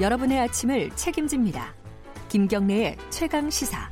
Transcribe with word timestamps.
여러분의 0.00 0.40
아침을 0.40 0.90
책임집니다. 0.96 1.72
김경래의 2.28 2.96
최강 3.10 3.48
시사. 3.48 3.88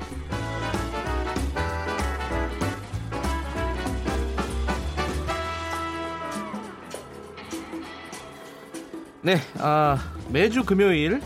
네, 9.22 9.36
아, 9.60 9.96
매주 10.32 10.64
금요일 10.64 11.20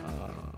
어, 0.00 0.52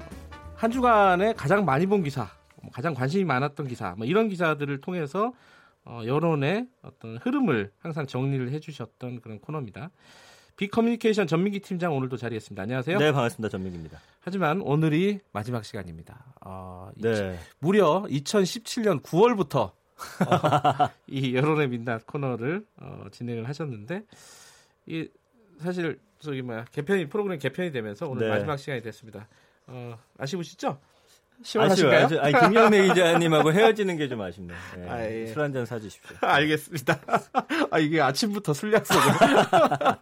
한 0.57 0.71
주간에 0.71 1.35
가장 1.35 1.67
많이 1.67 1.85
본 1.85 2.03
기사, 2.03 2.27
뭐 2.63 2.71
가장 2.73 2.95
관심이 2.95 3.25
많았던 3.25 3.69
기사, 3.69 3.95
뭐 3.99 4.07
이런 4.07 4.31
기사들을 4.31 4.81
통해서 4.81 5.35
어, 5.85 6.01
여론의 6.07 6.69
어떤 6.81 7.19
흐름을 7.19 7.71
항상 7.81 8.07
정리를 8.07 8.51
해주셨던 8.51 9.21
그런 9.21 9.41
코너입니다. 9.41 9.91
빅커뮤니케이션 10.59 11.29
전민기 11.29 11.61
팀장 11.61 11.97
오늘도 11.97 12.17
자리했습니다. 12.17 12.65
안녕하세요. 12.65 12.99
네, 12.99 13.13
반갑습니다. 13.13 13.49
전민기입니다. 13.49 14.01
하지만 14.21 14.61
오늘이 14.61 15.21
마지막 15.33 15.65
시간입니다. 15.65 16.35
어, 16.45 16.91
네. 16.97 17.39
무려 17.61 18.03
2017년 18.09 19.01
9월부터 19.01 19.57
어, 19.61 19.73
이 21.07 21.37
여론의 21.37 21.69
민낯 21.69 22.07
코너를 22.07 22.67
어, 22.77 23.05
진행을 23.13 23.49
하셨는데 23.49 24.03
이 24.87 25.09
사실 25.61 26.01
저기 26.19 26.43
뭐야 26.43 26.65
개편이 26.73 27.09
프로그램 27.09 27.39
개편이 27.39 27.71
되면서 27.71 28.09
오늘 28.09 28.27
네. 28.27 28.35
마지막 28.35 28.57
시간이 28.57 28.83
됐습니다. 28.83 29.29
어, 29.69 29.97
아쉬우시죠? 30.19 30.81
아쉬워요. 31.41 31.69
시원하신가요? 31.69 32.05
아주- 32.05 32.21
아니, 32.21 32.33
김영래 32.49 32.89
기자님하고 32.89 33.53
헤어지는 33.53 33.97
게 33.97 34.09
좀 34.09 34.21
아쉽네요. 34.23 34.57
네. 34.77 34.89
아, 34.89 35.05
예. 35.11 35.27
술한 35.27 35.53
잔 35.53 35.65
사주십시오. 35.67 36.17
알겠습니다. 36.27 36.99
아 37.71 37.79
이게 37.79 38.01
아침부터 38.01 38.53
술 38.55 38.73
약속을. 38.73 39.03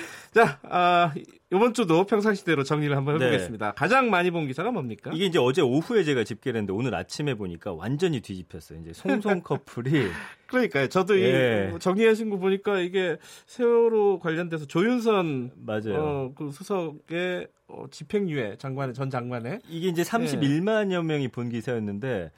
자, 0.34 0.58
아, 0.62 1.12
이번 1.52 1.74
주도 1.74 2.04
평상시대로 2.04 2.62
정리를 2.62 2.96
한번 2.96 3.18
네. 3.18 3.26
해보겠습니다. 3.26 3.72
가장 3.72 4.08
많이 4.08 4.30
본 4.30 4.46
기사가 4.46 4.70
뭡니까? 4.70 5.10
이게 5.12 5.26
이제 5.26 5.38
어제 5.40 5.60
오후에 5.60 6.04
제가 6.04 6.22
집계를 6.22 6.58
했는데 6.60 6.72
오늘 6.72 6.94
아침에 6.94 7.34
보니까 7.34 7.72
완전히 7.72 8.20
뒤집혔어요. 8.20 8.78
이제 8.80 8.92
송송 8.92 9.40
커플이 9.42 10.06
그러니까요. 10.46 10.88
저도 10.88 11.20
예. 11.20 11.72
이 11.74 11.78
정리하신 11.80 12.30
거 12.30 12.36
보니까 12.36 12.78
이게 12.78 13.16
세월호 13.46 14.20
관련돼서 14.20 14.64
조윤선 14.66 15.50
맞아요. 15.56 15.94
어, 15.98 16.32
그 16.36 16.52
수석의 16.52 17.48
어, 17.66 17.84
집행유예 17.90 18.56
장관의 18.58 18.94
전 18.94 19.10
장관의 19.10 19.60
이게 19.68 19.88
이제 19.88 20.02
31만여 20.02 21.04
명이 21.04 21.28
본 21.28 21.48
기사였는데 21.48 22.30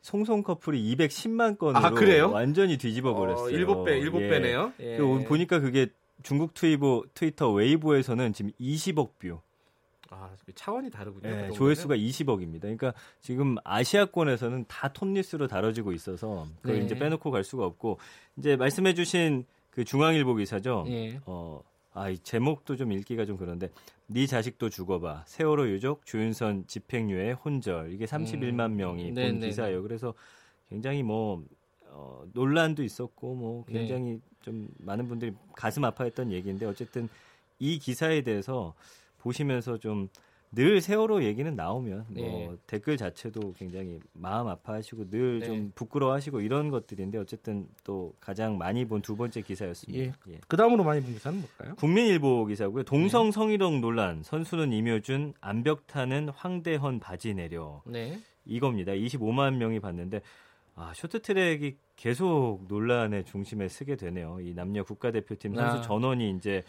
송송 0.00 0.42
커플이 0.42 0.96
210만 0.96 1.58
건으로 1.58 1.84
아, 1.84 1.90
그래요? 1.90 2.30
완전히 2.30 2.78
뒤집어 2.78 3.12
버렸어요. 3.12 3.50
일곱 3.54 3.84
배 3.84 3.98
일곱 3.98 4.22
예. 4.22 4.28
배네요. 4.28 4.72
예. 4.80 4.96
보니까 4.96 5.60
그게 5.60 5.88
중국 6.22 6.54
트위보, 6.54 7.04
트위터 7.14 7.52
웨이보에서는 7.52 8.32
지금 8.32 8.50
20억 8.60 9.10
view. 9.18 9.40
아, 10.10 10.30
차원이 10.54 10.90
다르군요. 10.90 11.26
예, 11.28 11.30
그동안은. 11.30 11.54
조회수가 11.54 11.96
20억입니다. 11.96 12.62
그러니까 12.62 12.94
지금 13.20 13.56
아시아권에서는 13.64 14.66
다 14.68 14.88
톱뉴스로 14.92 15.48
다뤄지고 15.48 15.92
있어서 15.92 16.46
그걸 16.62 16.78
네. 16.78 16.84
이제 16.84 16.94
빼놓고 16.96 17.30
갈 17.30 17.42
수가 17.44 17.64
없고 17.64 17.98
이제 18.36 18.56
말씀해주신 18.56 19.44
그 19.70 19.84
중앙일보 19.84 20.36
기사죠. 20.36 20.84
예. 20.88 21.20
어, 21.26 21.60
아, 21.92 22.08
이 22.08 22.18
제목도 22.18 22.76
좀 22.76 22.92
읽기가 22.92 23.24
좀 23.24 23.36
그런데 23.36 23.70
네 24.06 24.26
자식도 24.26 24.68
죽어봐 24.68 25.24
세월호 25.26 25.68
유족 25.70 26.06
조윤선 26.06 26.66
집행유예 26.66 27.32
혼절 27.32 27.92
이게 27.92 28.04
31만 28.04 28.72
명이 28.72 29.08
음. 29.10 29.14
네, 29.14 29.30
본 29.30 29.40
네, 29.40 29.48
기사예요. 29.48 29.82
그래서 29.82 30.14
굉장히 30.68 31.02
뭐 31.02 31.42
어, 31.96 32.24
논란도 32.32 32.82
있었고 32.82 33.34
뭐 33.34 33.64
네. 33.68 33.78
굉장히 33.80 34.20
좀 34.42 34.68
많은 34.78 35.08
분들이 35.08 35.32
가슴 35.56 35.84
아파했던 35.84 36.30
얘기인데 36.32 36.66
어쨌든 36.66 37.08
이 37.58 37.78
기사에 37.78 38.22
대해서 38.22 38.74
보시면서 39.18 39.78
좀 39.78 40.08
늘 40.52 40.80
세월호 40.80 41.22
얘기는 41.24 41.54
나오면 41.54 42.06
뭐 42.08 42.14
네. 42.14 42.50
댓글 42.66 42.96
자체도 42.96 43.54
굉장히 43.58 44.00
마음 44.12 44.46
아파하시고 44.46 45.06
늘좀 45.10 45.56
네. 45.56 45.70
부끄러워하시고 45.74 46.40
이런 46.40 46.70
것들인데 46.70 47.18
어쨌든 47.18 47.68
또 47.84 48.14
가장 48.20 48.56
많이 48.56 48.84
본 48.84 49.02
두 49.02 49.16
번째 49.16 49.42
기사였습니다. 49.42 50.04
예. 50.04 50.12
예. 50.32 50.40
그 50.48 50.56
다음으로 50.56 50.82
많이 50.82 51.02
본 51.02 51.12
기사는 51.12 51.38
뭘까요? 51.38 51.74
국민일보 51.76 52.46
기사고요. 52.46 52.84
네. 52.84 52.88
동성 52.88 53.30
성희롱 53.30 53.80
논란 53.80 54.22
선수는 54.22 54.72
임효준 54.72 55.34
암벽 55.40 55.86
타는 55.86 56.30
황대헌 56.30 57.00
바지 57.00 57.34
내려 57.34 57.82
네. 57.84 58.18
이겁니다. 58.46 58.92
25만 58.92 59.56
명이 59.56 59.80
봤는데 59.80 60.22
아, 60.76 60.92
쇼트트랙이 60.94 61.76
계속 61.96 62.60
논란의 62.68 63.24
중심에 63.24 63.68
서게 63.68 63.96
되네요. 63.96 64.38
이 64.40 64.54
남녀 64.54 64.84
국가대표팀 64.84 65.54
선수 65.54 65.78
아. 65.78 65.80
전원이 65.80 66.30
이제 66.36 66.62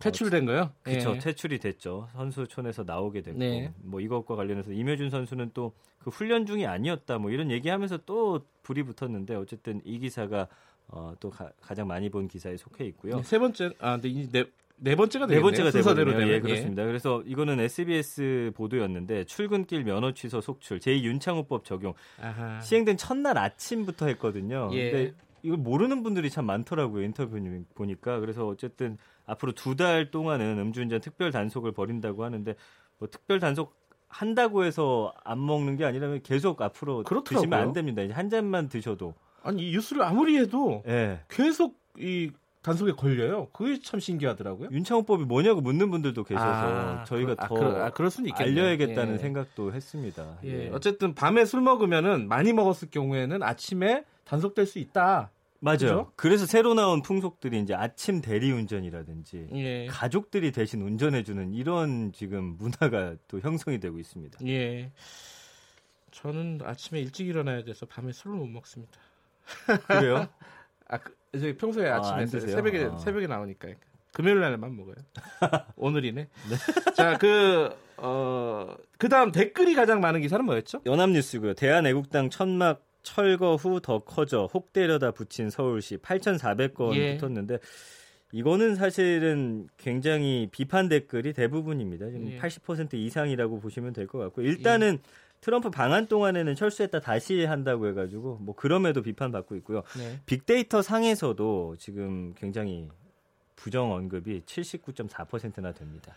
퇴출된 0.00 0.44
거요? 0.44 0.72
그렇죠. 0.82 1.14
예. 1.14 1.18
퇴출이 1.20 1.60
됐죠. 1.60 2.08
선수촌에서 2.12 2.82
나오게 2.82 3.22
됐고 3.22 3.38
네. 3.38 3.72
뭐 3.78 4.00
이것과 4.00 4.34
관련해서 4.34 4.72
임효준 4.72 5.10
선수는 5.10 5.52
또 5.54 5.72
그 6.04 6.10
훈련 6.10 6.44
중이 6.44 6.66
아니었다 6.66 7.18
뭐 7.18 7.30
이런 7.30 7.50
얘기하면서 7.50 8.00
또 8.04 8.40
불이 8.62 8.82
붙었는데 8.82 9.34
어쨌든 9.36 9.80
이 9.84 9.98
기사가 9.98 10.48
어, 10.86 11.14
또 11.18 11.30
가, 11.30 11.50
장 11.74 11.86
많이 11.88 12.10
본 12.10 12.28
기사에 12.28 12.58
속해 12.58 12.84
있고요. 12.88 13.16
네, 13.16 13.22
세 13.22 13.38
번째, 13.38 13.70
아, 13.78 13.92
근데 13.92 14.10
이 14.10 14.28
네, 14.28 14.44
네 14.76 14.96
번째가 14.96 15.26
네 15.26 15.34
되겠네요. 15.36 15.42
번째가 15.42 15.70
순서대로. 15.70 16.12
되면. 16.12 16.28
예, 16.28 16.40
그렇습니다. 16.40 16.84
그래서 16.84 17.22
이거는 17.26 17.60
SBS 17.60 18.52
보도였는데 18.54 19.24
출근길 19.24 19.84
면허 19.84 20.12
취소 20.12 20.40
속출 20.40 20.78
제2윤창호법 20.80 21.64
적용 21.64 21.94
아하. 22.20 22.60
시행된 22.60 22.96
첫날 22.96 23.38
아침부터 23.38 24.06
했거든요. 24.08 24.70
예. 24.72 24.90
근데 24.90 25.14
이걸 25.42 25.58
모르는 25.58 26.02
분들이 26.02 26.28
참 26.30 26.46
많더라고요. 26.46 27.02
인터뷰 27.04 27.38
보니까. 27.74 28.18
그래서 28.20 28.46
어쨌든 28.46 28.98
앞으로 29.26 29.52
두 29.52 29.76
달 29.76 30.10
동안은 30.10 30.58
음주운전 30.58 31.00
특별 31.00 31.30
단속을 31.30 31.72
벌인다고 31.72 32.24
하는데 32.24 32.54
뭐 32.98 33.08
특별 33.08 33.40
단속 33.40 33.74
한다고 34.08 34.64
해서 34.64 35.12
안 35.24 35.44
먹는 35.44 35.76
게 35.76 35.84
아니라 35.84 36.16
계속 36.22 36.60
앞으로 36.62 37.02
그렇더라고요. 37.04 37.40
드시면 37.40 37.58
안 37.60 37.72
됩니다. 37.72 38.02
이제 38.02 38.12
한 38.12 38.28
잔만 38.30 38.68
드셔도. 38.68 39.14
아니, 39.42 39.68
이 39.68 39.72
뉴스를 39.72 40.02
아무리 40.02 40.36
해도 40.38 40.82
예. 40.86 41.20
계속 41.28 41.78
이 41.98 42.30
단속에 42.64 42.92
걸려요. 42.92 43.48
그게 43.52 43.78
참 43.80 44.00
신기하더라고요. 44.00 44.70
윤창호법이 44.72 45.24
뭐냐고 45.24 45.60
묻는 45.60 45.90
분들도 45.90 46.24
계셔서 46.24 46.46
아, 46.46 47.04
저희가 47.04 47.34
아, 47.36 47.46
더 47.46 47.54
그럴- 47.54 47.82
아, 47.82 47.90
그럴 47.90 48.10
수는 48.10 48.30
있겠네요. 48.30 48.64
알려야겠다는 48.64 49.14
예. 49.14 49.18
생각도 49.18 49.74
했습니다. 49.74 50.38
예. 50.44 50.64
예. 50.66 50.70
어쨌든 50.72 51.14
밤에 51.14 51.44
술 51.44 51.60
먹으면은 51.60 52.26
많이 52.26 52.54
먹었을 52.54 52.88
경우에는 52.90 53.42
아침에 53.42 54.04
단속될 54.24 54.64
수 54.64 54.78
있다. 54.78 55.30
맞아요. 55.60 55.76
그죠? 55.78 56.12
그래서 56.16 56.46
새로 56.46 56.72
나온 56.72 57.02
풍속들이 57.02 57.60
이제 57.60 57.74
아침 57.74 58.22
대리운전이라든지 58.22 59.48
예. 59.52 59.86
가족들이 59.90 60.50
대신 60.50 60.80
운전해주는 60.80 61.52
이런 61.52 62.12
지금 62.12 62.56
문화가 62.58 63.14
또 63.28 63.40
형성이 63.40 63.78
되고 63.78 63.98
있습니다. 63.98 64.38
예. 64.46 64.90
저는 66.12 66.60
아침에 66.64 66.98
일찍 67.00 67.26
일어나야 67.28 67.62
돼서 67.64 67.84
밤에 67.84 68.12
술을 68.12 68.36
못 68.36 68.46
먹습니다. 68.46 68.92
그래요? 69.86 70.26
아, 70.88 70.96
그, 70.98 71.14
저기 71.40 71.56
평소에 71.56 71.88
아, 71.88 71.96
아침에 71.98 72.16
안 72.22 72.24
드세요? 72.26 72.50
새벽에 72.56 72.84
아. 72.84 72.96
새벽에 72.98 73.26
나오니까 73.26 73.68
금요일 74.12 74.40
날만 74.40 74.76
먹어요. 74.76 74.94
오늘이네. 75.76 76.28
자, 76.96 77.18
그 77.18 77.70
어, 77.96 78.74
그다음 78.98 79.32
댓글이 79.32 79.74
가장 79.74 80.00
많은 80.00 80.20
기사는 80.20 80.44
뭐였죠? 80.44 80.80
연합뉴스고요. 80.86 81.54
대한애국당 81.54 82.30
천막 82.30 82.82
철거 83.02 83.56
후 83.56 83.80
더 83.80 83.98
커져 83.98 84.48
혹 84.54 84.72
때려다 84.72 85.10
붙인 85.10 85.50
서울시 85.50 85.98
8,400건 85.98 86.94
예. 86.96 87.16
붙었는데 87.18 87.58
이거는 88.32 88.74
사실은 88.76 89.68
굉장히 89.76 90.48
비판 90.50 90.88
댓글이 90.88 91.32
대부분입니다. 91.34 92.06
지금 92.06 92.30
예. 92.32 92.38
80% 92.38 92.94
이상이라고 92.94 93.60
보시면 93.60 93.92
될 93.92 94.06
것 94.06 94.18
같고 94.18 94.42
일단은 94.42 94.98
트럼프 95.44 95.68
방한 95.70 96.06
동안에는 96.06 96.54
철수했다 96.54 97.00
다시 97.00 97.44
한다고 97.44 97.86
해가지고 97.88 98.38
뭐 98.40 98.54
그럼에도 98.54 99.02
비판받고 99.02 99.56
있고요. 99.56 99.82
네. 99.98 100.18
빅데이터 100.24 100.80
상에서도 100.80 101.76
지금 101.78 102.32
굉장히 102.34 102.88
부정 103.54 103.92
언급이 103.92 104.40
79.4%나 104.46 105.72
됩니다. 105.72 106.14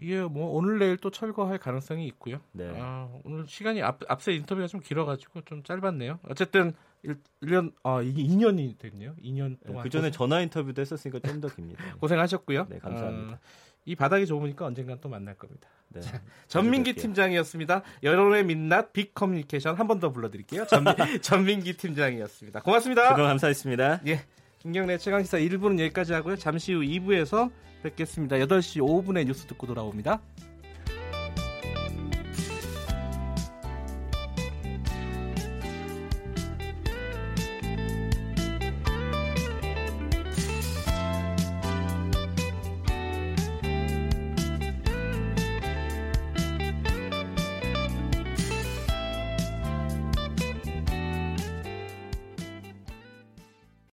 이게 0.00 0.22
뭐 0.22 0.50
오늘 0.52 0.78
내일 0.78 0.96
또 0.98 1.10
철거할 1.10 1.58
가능성이 1.58 2.06
있고요. 2.06 2.38
네. 2.52 2.72
아, 2.80 3.08
오늘 3.24 3.44
시간이 3.48 3.82
앞, 3.82 3.98
앞서 4.08 4.30
인터뷰가 4.30 4.68
좀 4.68 4.80
길어가지고 4.80 5.40
좀 5.42 5.64
짧았네요. 5.64 6.20
어쨌든 6.28 6.72
1, 7.02 7.16
년 7.42 7.72
아, 7.82 8.00
이게 8.02 8.22
2년이 8.22 8.78
됐네요. 8.78 9.16
2년 9.16 9.56
동안. 9.66 9.82
그 9.82 9.90
전에 9.90 10.12
전화 10.12 10.40
인터뷰도 10.42 10.80
했었으니까 10.80 11.18
좀 11.28 11.40
더 11.40 11.48
깁니다. 11.48 11.82
고생하셨고요. 11.96 12.66
네, 12.70 12.78
감사합니다. 12.78 13.34
어, 13.34 13.38
이 13.84 13.96
바닥이 13.96 14.26
좋으니까 14.26 14.66
언젠간 14.66 14.98
또 15.00 15.08
만날 15.08 15.34
겁니다. 15.34 15.68
네. 15.88 16.00
전민기 16.46 16.92
뵐게요. 16.94 17.00
팀장이었습니다. 17.02 17.82
여론의 18.02 18.44
민낯 18.44 18.92
빅 18.92 19.14
커뮤니케이션 19.14 19.74
한 19.74 19.86
번 19.88 19.98
더 20.00 20.12
불러드릴게요. 20.12 20.66
전민, 20.66 20.94
전민기 21.22 21.76
팀장이었습니다. 21.76 22.60
고맙습니다. 22.62 23.08
그동안 23.10 23.30
감사했습니다. 23.32 24.02
예. 24.06 24.20
김경래 24.58 24.98
최강시사 24.98 25.38
1부는 25.38 25.80
여기까지 25.80 26.12
하고요. 26.12 26.36
잠시 26.36 26.72
후 26.74 26.80
2부에서 26.80 27.50
뵙겠습니다. 27.82 28.36
8시 28.36 28.80
5분에 28.82 29.24
뉴스 29.26 29.46
듣고 29.46 29.66
돌아옵니다. 29.66 30.20